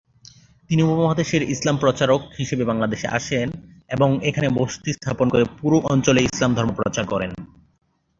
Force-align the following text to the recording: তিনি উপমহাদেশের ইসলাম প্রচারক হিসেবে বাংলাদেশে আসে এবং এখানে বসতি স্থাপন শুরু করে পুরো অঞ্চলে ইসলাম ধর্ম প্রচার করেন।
তিনি 0.69 0.81
উপমহাদেশের 0.83 1.41
ইসলাম 1.53 1.75
প্রচারক 1.77 2.21
হিসেবে 2.39 2.63
বাংলাদেশে 2.65 3.07
আসে 3.09 3.37
এবং 3.89 4.09
এখানে 4.23 4.47
বসতি 4.59 4.89
স্থাপন 4.93 5.27
শুরু 5.27 5.33
করে 5.33 5.45
পুরো 5.59 5.77
অঞ্চলে 5.91 6.19
ইসলাম 6.23 6.51
ধর্ম 6.55 6.71
প্রচার 6.73 7.05
করেন। 7.07 7.31